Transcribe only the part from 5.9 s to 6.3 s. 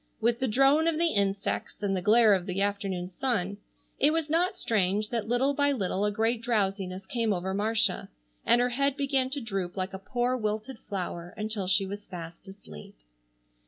a